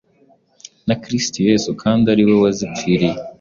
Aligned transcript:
Ni 0.85 0.95
Kristo 1.01 1.37
Yesu, 1.49 1.69
kandi 1.81 2.03
ari 2.13 2.23
we 2.27 2.33
wazipfiriye; 2.43 3.15